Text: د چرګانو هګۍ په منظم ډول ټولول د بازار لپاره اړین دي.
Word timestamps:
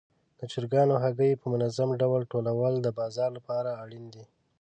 د 0.39 0.41
چرګانو 0.51 0.93
هګۍ 1.03 1.31
په 1.41 1.45
منظم 1.53 1.89
ډول 2.01 2.21
ټولول 2.33 2.73
د 2.81 2.87
بازار 2.99 3.29
لپاره 3.37 3.69
اړین 3.83 4.05
دي. 4.13 4.25